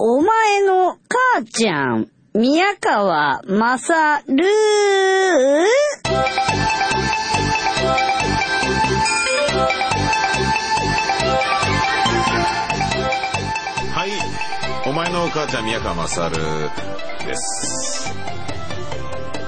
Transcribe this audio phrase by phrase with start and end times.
[0.00, 4.44] お前の母ちゃん、宮川まさる
[13.92, 14.88] はい。
[14.88, 16.30] お前の母ちゃん、宮川勝
[17.26, 18.14] です。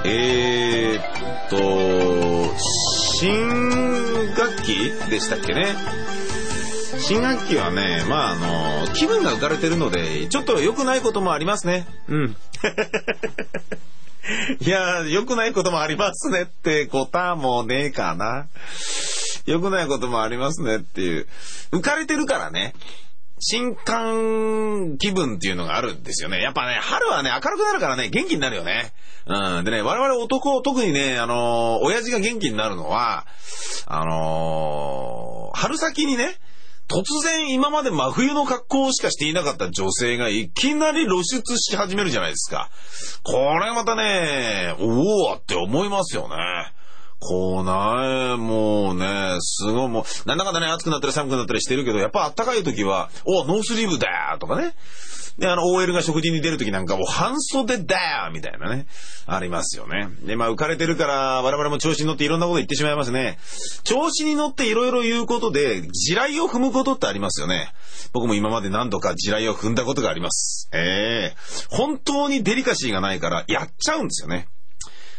[0.04, 5.76] えーっと、新学期でしたっけね？
[7.00, 11.86] 新学期はね、まあ、あの、気分が浮かれてるので、ちょっと良くないこともありますね。
[12.08, 12.36] うん。
[14.60, 18.48] いや、良くないこともありますねってことはもうねえかな。
[19.46, 21.26] 良くないこともありますねっていう。
[21.72, 22.74] 浮かれてるからね。
[23.40, 26.42] 新刊気分っていうのがあるんですよね。
[26.42, 28.92] やっぱね、春はね、明るくなるからね、元気になるよね。
[29.26, 29.64] うん。
[29.64, 33.26] でね、我々男、特にね、あのー親父が元気になるのは、
[33.86, 36.36] あのー春先にね、
[36.90, 42.68] 突然今まで真冬の格好しかしていなかった女性がいきなり露出し始めるじゃないですか。
[43.22, 46.36] これまたね、おおって思いますよね。
[47.20, 54.74] こうなもうね、すごいもう、なんだかんだね、暑くなったり寒くなったりしてるけど、やっぱ暖かい時は、おノースリーブだとかね。
[55.40, 58.86] で、あの、OL が食事に出る時なんか、もう半袖だよみたいなね、
[59.26, 60.10] ありますよね。
[60.22, 63.38] で、まあ、浮かれてるから、我々も調子に乗っていろんなこと言ってしまいますね。
[63.82, 67.72] 調子に乗っていろいろ言うことで、地雷を踏むことってありますよね。
[68.12, 70.68] 僕も今まで何度か地雷を踏んだことがあります。
[70.74, 71.36] ええ
[71.70, 74.46] 本当にデリカシーがないから、やっちゃうんですよね。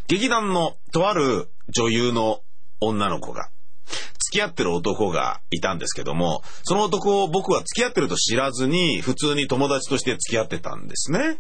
[0.08, 2.42] 劇団のとある女優の
[2.80, 3.50] 女の子が、
[4.32, 11.40] 付き合ってる男がいたんですけども、その男を僕は付き合ってると知らずに、普通に友達として付き合ってたんですね。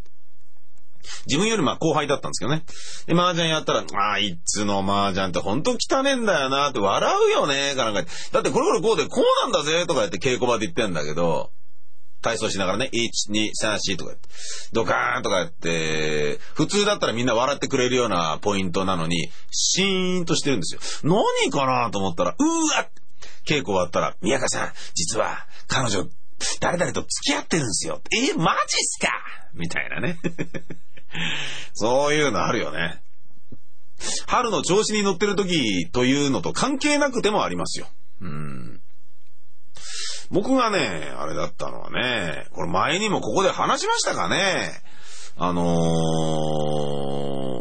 [1.25, 2.63] 自分よりまあ後輩だったんですけどね。
[3.07, 8.03] で、麻雀やったら、ああ、いつの麻雀ってほんと汚ねえんだよなって笑うよね、かなんか。
[8.33, 11.51] だってこれこれこうでこうなんだぜとか言って稽古場で言ってんだけど、
[12.21, 14.29] 体操しながらね、1、2、3、4とか言って、
[14.73, 20.81] ドカーンとかやって、普通だったらみんな笑ってくれるようなポイントなのに、シーンとしてるんですよ。
[21.43, 22.87] 何かなと思ったら、うーわ
[23.45, 26.07] 稽古終わったら、宮川さん、実は彼女、
[26.59, 28.01] 誰々と付き合ってるんですよ。
[28.11, 29.09] え、マジっすか？
[29.53, 30.17] みたいなね。
[31.73, 33.01] そういうのあるよね。
[34.27, 37.87] 春の調子に乗ってる時というのと関係なくてもありますよ。
[38.21, 38.80] うん。
[40.31, 44.71] 僕がね、あれだったのはね、これ前にもここで話しましたかね。
[45.37, 45.63] あの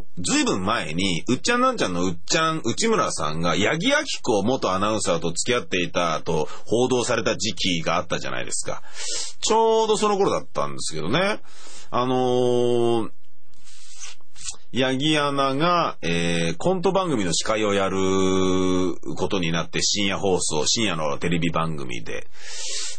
[0.03, 8.83] ー、ずいぶん前に、うっちゃんなんちゃんのうっちゃん、内村さんが、八木亜希子元アナウンサーと付き合っていたと報道された時期があったじゃないですか。
[9.41, 11.41] ちょうどその頃だったんですけどね。
[11.91, 13.11] あのー、
[14.73, 17.97] 八木アナが、えー、コント番組の司会をやる
[19.17, 22.29] ことになって深夜放送、深夜のテレビ番組で。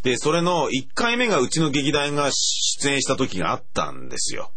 [0.03, 4.51] で、それの1回目がうちの劇団が出演した時があったんですよ。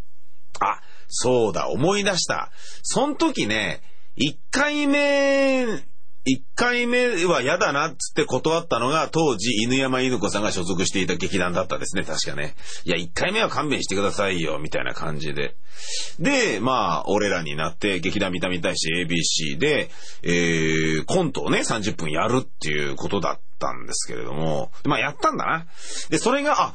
[0.60, 2.50] あ、そうだ、思い出した。
[2.82, 3.80] その時ね、
[4.16, 5.84] 1回目、
[6.26, 12.54] 1回目は嫌だなっつって断ったのが当時犬山犬子さんが所属していた劇団だったですね、確かね。
[12.84, 15.56] いや、1回目は勘弁してくださいよ、みたいな感じで。
[16.18, 19.90] で、まあ、俺らになって劇団見たみたいし ABC で、
[20.22, 25.66] えー、コントをね、30分やるっていうことだったんですけれども、まあ、やったんだな。
[26.08, 26.74] で、それが、あ、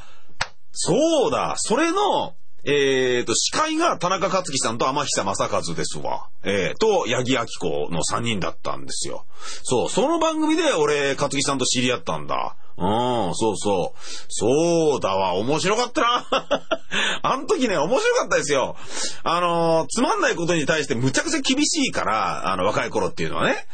[0.72, 6.30] そうだ、それの、えーと、司会が田中克樹さんと天久正和ですわ。
[6.44, 9.26] えー、と、八木亜希子の3人だったんですよ。
[9.64, 12.56] そう、その番組で俺、克樹さんと知り合ったんだ。
[12.80, 14.00] うん、そうそう。
[14.30, 16.26] そうだわ、面白かったな。
[17.24, 18.78] あの時ね、面白かったですよ。
[19.24, 23.68] あのーつまんないことに対してむちゃくちゃ厳しいから、あの、若い頃っていうのはね。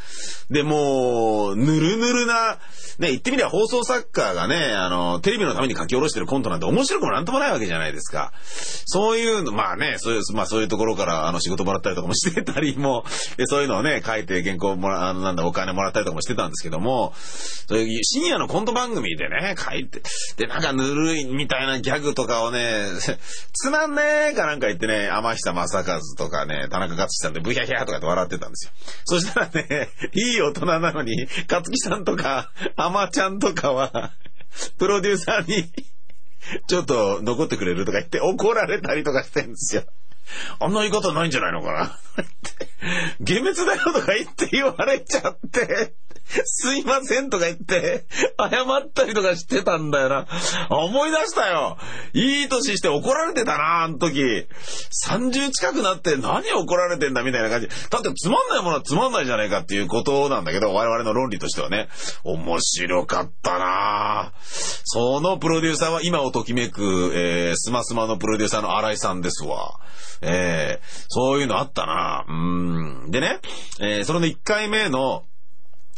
[0.49, 2.57] で、もう、ぬるぬるな、
[2.99, 8.31] ね、言ってみれば放送作家がね、あの、テレビのために書き下ろしてるコントなんて面白くもなんともないわけじゃないですか。
[8.85, 13.05] そういうの、まあね、そういう、まあそういうところから、あの、仕事もらったりとかもしてたりも、
[13.45, 17.13] そういうのをね、書いて原稿もら、あの、なんだ、お金もらったりとかもしてたんですけども、
[17.67, 20.01] そういう深夜のコント番組でね、書いて、
[20.37, 22.85] で、なんかぬるいみたいなギャグとかをね、
[23.53, 28.71] つまんねえかなんか言ってね、天久正和とかね、田中克樹さんでブヒャヒャとかって笑ってたんですよ。
[29.05, 32.51] そしたらね、いい大人なのに、克樹さんとか、
[32.85, 34.13] 天ちゃんとかは、
[34.77, 35.71] プロデューサーに、
[36.67, 39.83] ちょっと残ってくれるとか言って怒られたりとかしてんですよ。
[40.59, 42.67] あんな言い方ないんじゃないのかなって。
[43.19, 45.95] 幻滅だよとか言って言われちゃって。
[46.27, 48.05] すいませんとか言って、
[48.37, 50.27] 謝ったりとかしてたんだよな。
[50.69, 51.77] 思い出したよ。
[52.13, 54.47] いい年して怒られてたな、あの時。
[55.07, 57.67] 30近くなって何怒られてんだみたいな感じ。
[57.67, 61.89] だってつまんないものはつまんないじゃないかっていうことなんだけど、我々の論理としてはね。
[62.23, 64.33] 面白かったな
[64.83, 69.79] そのプロデューサーは今をときめく、えー、スマスマのプロデューサーの新井さんですわ。
[70.21, 72.33] えー、そういうのあったなう
[73.07, 73.11] ん。
[73.11, 73.39] でね、
[73.79, 75.23] えー、それの1回目の、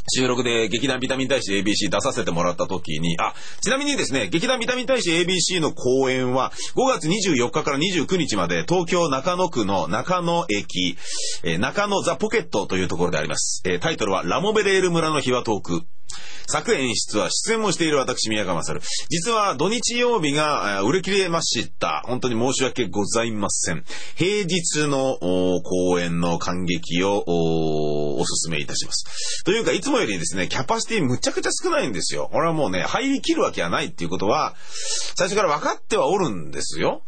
[0.09, 10.98] 収録で劇団ビタミン大使 ABC 出させてもらった時に、あ、ちなみにですね、劇団ビタミン大使 ABC の公演は5月24日から29日まで東京中野区の中野駅、
[11.44, 13.62] えー、中野ザ・ポケットというところであります。
[13.65, 15.97] えー、タイトルはラモベレール村の秘話トーク。
[16.48, 18.80] 作演出は出演もしている私、宮川勝。
[19.09, 22.04] 実は土日曜日が売れ切れました。
[22.06, 23.83] 本当に申し訳ございません。
[24.15, 29.44] 平日の公演の感激をお勧めいたします。
[29.44, 32.30] というか、いつもよりですね、キャパシティむちゃくちゃ少ないんですよ。
[32.33, 34.56] 俺はもうね、入りきるわけはないっていうことは、
[35.18, 37.03] 最初から分かってはおるんですよ。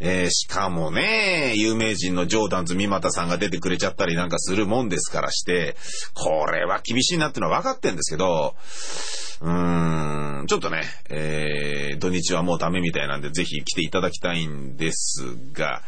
[0.00, 5.76] えー、しかもね、有名人のジョーダンズ三股さんが出てくれちゃったりなんかするもんですからして、
[6.14, 8.54] これは厳しいなってのは分かってんですけど、
[9.40, 15.82] うーん、ちょっとね、えー、土日はもうダメみたいなんで、ぜひ来ていただきたいんですが、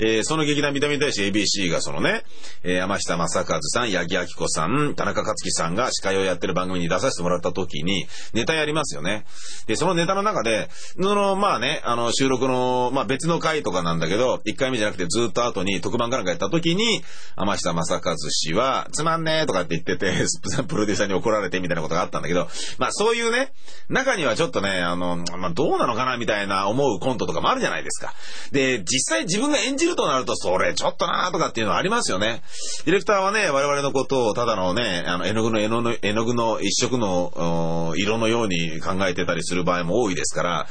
[0.00, 2.22] えー、その劇団見た目に対して ABC がそのね、
[2.62, 9.24] えー、山下正和さん、八木明子さん、田中克樹さんが司会をやってる番組に出させてもらった時に、ネタやりますよね。
[9.66, 10.68] で、そのネタの中で、
[11.00, 17.02] その、まあね、あの、収録の、まあ別の回とかなんだけど、1回目じゃなくてずっと後に特番かなんかやった時に、
[17.36, 20.12] 山下正和氏は、つまんねえとかって言ってて、
[20.66, 22.48] プロデューサーに怒られてみたいなことがあったんだけど、
[22.78, 23.52] ままあそういうね、
[23.88, 28.14] 中にはちょっとね、あの、まあ、どうなのかなみたいな思うコントとかもあるじゃないですか。
[28.52, 32.42] で、実際自分が演じるとなると、それちょっとなーとかっていうのはありますよね。
[32.84, 40.66] ディレクターはね、我々のことをただのね、あの、絵の具の絵の具の絵の具の一色の色のように考えてたりする場合も多いですから、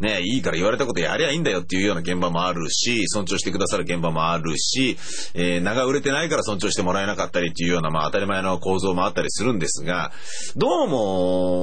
[0.00, 4.98] ね、いいから言われたことやりゃいいんだよっていうような現場もあるし、尊重してくださる現場もあるし、
[5.32, 10.12] えー、名が売れてないから尊重してもらえなかったりっていうような、まあ当たり前の構造もあったりするんですが、
[10.56, 11.53] どうも、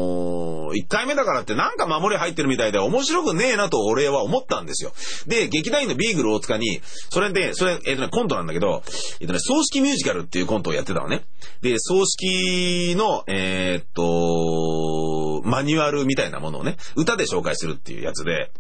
[0.74, 4.94] 1回目だからってなんか守り入ってるみたいで面白くねえなと俺は思ったんですよ。
[5.28, 8.84] で、劇団員のビーグル大塚に、それで、それ、えっ、とね、コントなんだけど、
[9.20, 11.24] えっ、とね、葬式ミュージカルっていうコントをやってたのね。
[11.62, 18.52] で、葬式の、えー、っと、マニュアルみたいなものをね、歌で紹介するっていうやつで、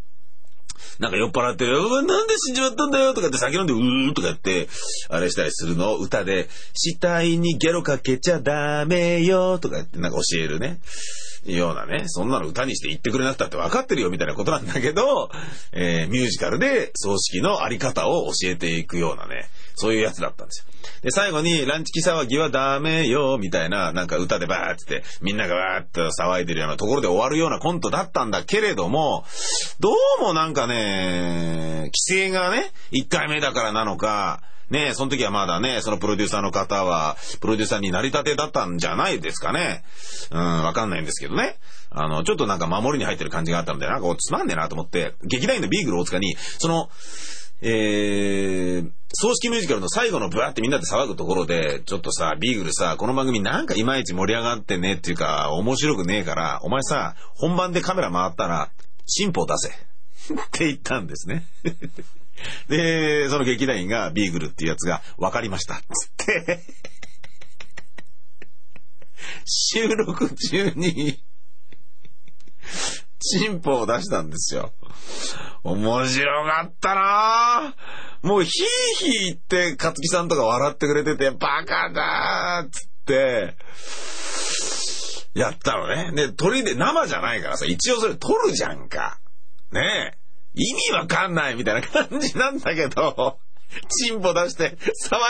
[1.00, 4.68] なんか酔っ払って、なんで死んじまったんだよとかって酒飲んで、うーとかって、
[5.10, 10.80] あれしたりするのを歌で、死体にゲロかけちゃダメよとかってなんか教えるね。
[11.46, 15.32] ようなね、そんなの歌にして言ってくれなくたって分かってるよみたいなことなんだけど、
[15.72, 19.46] えー、ミュージカルで葬式のあり方を教えていくようなね、
[19.76, 20.72] そういうやつだったんですよ。
[21.02, 29.26] で、最後に、ランチキ騒ぎはダメよ、みたいな、なんか歌でバーって、みんながバーって騒いでるようなところで終わるようなコントだったんだけれども、
[29.80, 29.90] ど
[30.20, 39.84] うもなんかね、規制がね、1回目だからなのか、ねその時はまだね、そのプロデューサーの方は、プロデューサーになり立てだったんじゃないですかね。
[40.32, 41.58] うん、わかんないんですけどね。
[41.90, 46.90] あの、ちょっとなんか守りに入ってる感じがあったので、なんかつまんねえなと思って、劇団員のビーグル大塚に、その、
[47.64, 58.72] えー、葬式ミュージカルの最後のブワーってみんなで騒ぐところで、ちょっとさ、ビーグルさ、この番組なんかいまいち盛り上がってねっていうか、面白くねえから、お前さ、本番でカメラ回ったら、
[59.06, 59.91] 進歩出せ。
[60.36, 61.46] って言ったんですね。
[62.68, 65.76] で、その劇団員がビーグルっていうやつが分かりました。
[65.76, 65.82] つっ
[66.18, 66.64] て
[69.46, 71.24] 収録中に
[73.22, 74.74] 進歩を出したんですよ。
[75.64, 78.28] 面白かったなぁ。
[78.28, 78.66] もうヒー
[79.00, 83.56] ヒー言って、勝木さんとか笑ってくれてて、バカだーっつって、
[85.34, 86.12] やったのね。
[86.14, 89.20] で、鳥で生じゃないからさ、一応それ撮るじゃんか。
[89.72, 90.21] ねえ。
[90.54, 93.40] 意味わかんないみたいな感じなんだけど、
[93.90, 94.78] チンポ出して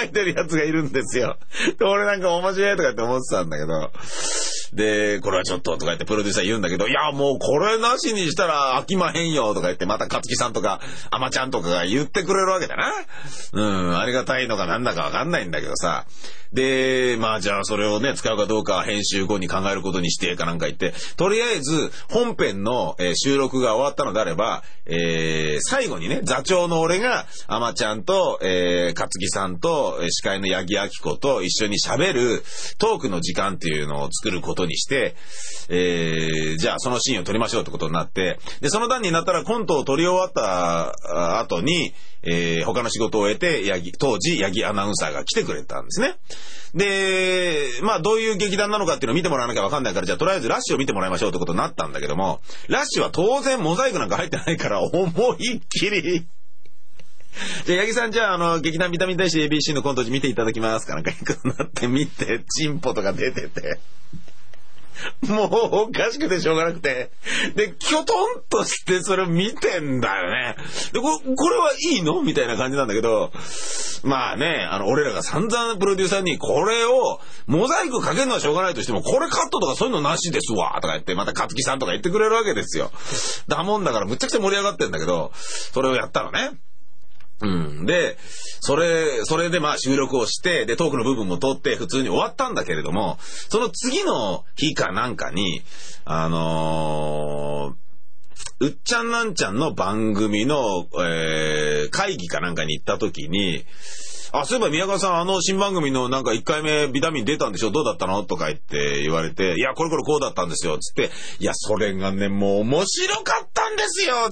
[0.02, 1.38] 騒いでるやつがいるんですよ。
[1.78, 3.92] で、俺なんか面白いとかって思ってたんだけど、
[4.74, 12.94] で、これはちょっととか言ってプロデューサー言うんだけど、いや、もうこれなしにしたら飽きまへんよとか言って、また勝木さんとか、あまちゃんとかが言ってくれるわけだな。
[13.54, 16.06] うん、ありがたいのかなんだかわかんないんだけどさ。
[16.54, 32.44] で、まあじゃあそれをね、使うかどうか編集後に考えることにしてかなんか言って、とりあえず本編の、え、収録が終わったのであれば、えー、最後にね、座長の俺が、あまちゃんと、えー、勝木さんと、司会の八木明子と一緒に喋る
[32.78, 35.16] トークの時間っていうのを作ることことにして、
[35.70, 46.16] えー、じゃあそのシーンを撮りましょうってことになって、で、その段になったらコントを撮り終わった後に、えー、他の仕事を終えて、ヤギ、当時、ヤギアナウンサーが来てくれたんですね。
[46.76, 56.26] で、まあどういう劇団なのかっていうのを見てもらわなきゃわかんないから、じゃあとりあえずラッシュを見てもらいましょうってことになったんだけども、ラッシュは当然モザイクなんか入ってないから、思いっきり、
[57.66, 61.12] じゃあ、八木さん、じゃあ、あの、劇団ビタミン大使 ABC のコント見ていただきますかなんか、
[61.44, 63.80] なって見て、チンポとか出てて。
[65.28, 67.12] もう、おかしくてしょうがなくて。
[67.56, 70.56] で、キョトンとしてそれを見てんだよね。
[70.94, 72.22] で、ここれはいいの？
[72.22, 73.32] みたいな感じなんだけど、
[74.04, 82.92] まあね、あの、俺らが散々プロデューサーに、これを、モザイクかけるのはしょうがないとしても、これカットとかそういうのなしですわとか言って、また勝木さんとか言ってくれるわけですよ。
[83.48, 86.52] だもんだから、むちゃくちゃ盛り上がってんだけど、それをやったのね。
[87.42, 87.86] うん。
[87.86, 88.18] で、
[88.60, 93.18] それ、それでまあ収録をして、で、トークの部分も撮って普通に終わったんだけれども、
[93.50, 95.62] その次の日かなんかに、
[96.06, 97.82] あのー
[98.60, 103.66] うっちゃんなんちゃんの番組の、えー会議かなんかに行った時に、
[104.34, 107.72] あ、そういえば宮川さん、あの新番組のなんか1回目ビタミン出たんでしょ？
[107.72, 108.24] どうだったの？
[108.24, 110.78] とか言って言われて、いや、これこれこうだったんですよ。
[110.78, 114.30] つって、いや、それがね、もう面白かったんですよ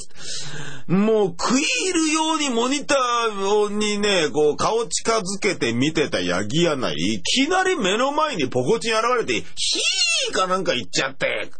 [0.87, 11.51] もう食い入るようにモニターにね、こう顔近づけて見てたヤギアナ、いきなり目の前にポコチン現れて、ヒーかなんか言っちゃって、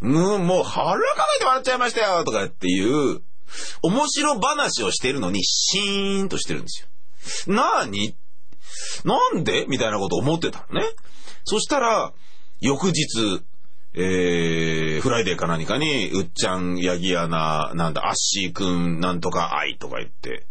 [0.00, 3.22] もう、もう腹かけて笑っちゃいましたよとかっていう、
[3.82, 6.88] 面白話をしてるのにシーンとしてるんですよ。
[7.46, 8.14] なーに
[9.04, 9.66] なんで？
[9.68, 10.86] みたいなこと思ってたのね。
[11.44, 12.12] そしたら、
[12.60, 13.42] 翌日、
[13.94, 20.46] えー、フライデーか何かに、うっちゃん、ヤギアナ、なんだ、アッシーくん、なんとか愛とか言って、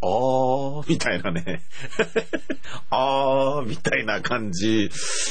[0.00, 1.62] あー、みたいなね。
[2.90, 4.90] あー、みたいな感じ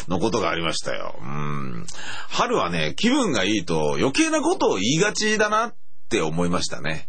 [0.09, 1.15] のことがありましたよ。
[1.21, 1.85] うん。
[2.27, 5.75] 春はね、気分がいいと余計なことを言いがちだなっ
[6.09, 7.07] て思いましたね。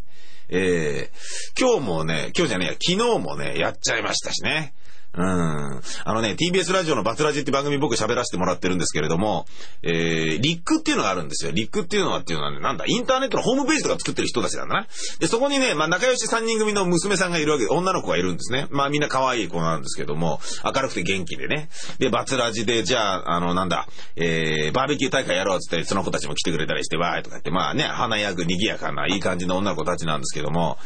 [0.48, 4.72] えー、今日もね、今日じゃねえや、昨日もね、やっちゃいましたしね。
[5.18, 5.80] うん。
[6.04, 9.46] あのね、TBS ラジオのバツラジって番組僕喋らせてもらってるんですけれども、
[9.82, 11.50] えー、リックっていうのがあるんですよ。
[11.50, 14.86] リックっていうのはっていうのはね、なんだ、インターネットのホームページとか作ってる人たちなんだな。
[15.18, 18.68] で、そこにね、まあ仲良し3人組の娘さんがいるわけで、女の子がいるんですね。
[18.70, 21.68] まあみんな可愛い子なんですけども、明るくて元気でね。
[21.98, 30.78] で、バツラジで、じゃあ、あの、なんだ、えー、バーベキュー大会やろうっつって、その子たちも来てくれたりして、わーいとか言って、まあね、華やぐ賑やかな、いい感じの女の子たちなんですけども、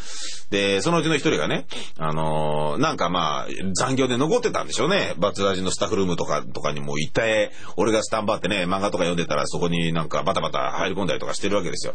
[0.51, 1.67] で、そのうちの一人がね、
[1.99, 5.15] あのーなんかまあ、残業で残ってたんでしょうね。
[5.19, 11.95] バツラジのスタッフルームとか、とかにも行って、俺がスタンバってね、漫画とか読んでたらそこになんかバタバタ入り込んだりとかしてるわけですよ。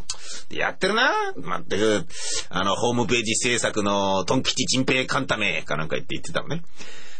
[0.49, 2.05] でやってるなまったく、
[2.49, 6.63] あの、ホームページ制作のトン吉チンペイカンタメかなんか言って言ってたのね。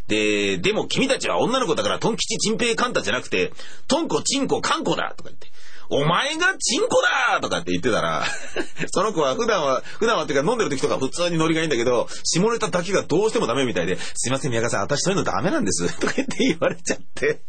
[0.07, 3.53] で、でも君たちは女の子だからトン吉チンペイカンタじゃなくて、
[3.87, 5.47] トンコチンコカンコだとか言って。
[5.89, 7.01] お前がチンコ
[7.31, 8.25] だとかって言ってたら、
[8.91, 15.97] その子は普段は、普段はっていうか飲んでる時とか普通にノリがいいんだけど、下ネタだけがどうしてもダメみたいで、すいません宮川さん、私そういうのダメなんです。
[15.99, 17.41] とか言って言われちゃって。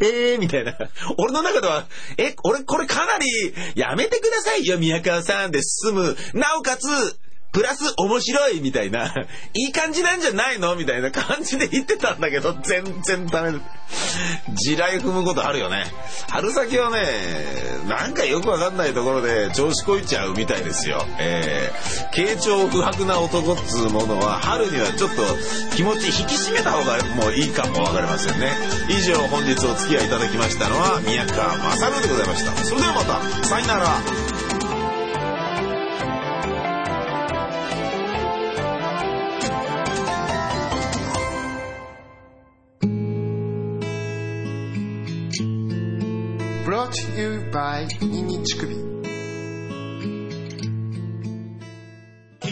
[0.00, 0.76] え えー、みたいな。
[1.16, 1.86] 俺の中では、
[2.18, 3.26] え、俺これかなり、
[3.74, 6.16] やめてくださいよ、宮川さんで済む。
[6.34, 6.86] なおかつ、
[7.52, 9.12] プラス面白いみたいな、
[9.54, 13.58] いい感じなんじゃないのみたいな感じで言ってたんだけど、全然ダメだ。
[14.54, 15.84] 地雷踏むことあるよね。
[16.28, 16.98] 春先はね、
[17.88, 21.04] なんかよくわかんないところで調子こいちゃうみたいですよ。
[21.18, 25.22] えー、傾聴不白な男っつうものは、春にはちょっと
[25.74, 28.52] 気持ち引き締めた方がもういいかもわかりませんね。
[28.88, 32.56] 以上本日お付き合いいただきましたのは、宮川勝でございました。
[32.64, 34.29] それではまた、さよなら。
[46.90, 48.74] Brought to you by ニンニン乳首。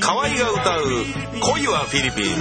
[0.01, 0.83] 河合が歌う
[1.43, 2.37] 「恋はフィリピン」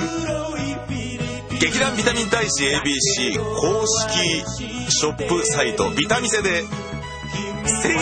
[1.60, 4.44] 劇団ビタミン大使 ABC 公式
[4.90, 5.90] ショップサイト。
[5.90, 6.68] ビタミセで1000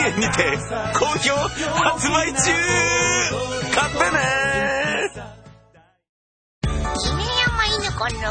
[0.07, 0.57] 円にて
[0.93, 2.51] 好評発売中。
[3.73, 4.19] 買ってね
[6.97, 8.27] 犬山犬子の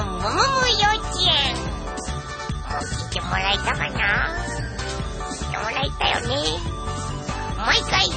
[0.68, 1.56] 幼稚園。
[1.56, 4.43] もう聞いてもらえたかな？
[5.84, 6.34] いたよね。
[7.56, 8.08] 毎回。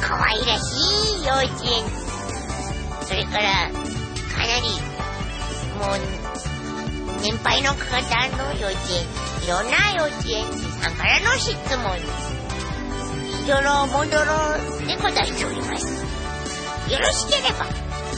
[0.00, 1.84] 可愛らしい幼稚園。
[3.06, 4.98] それからかなり
[5.78, 7.78] もう年配の方
[8.36, 9.44] の幼稚園。
[9.44, 10.44] いろんな幼稚園。
[10.80, 11.98] さんからの質問。
[13.24, 15.86] にしどろもどろで答えております。
[16.92, 17.66] よろしければ。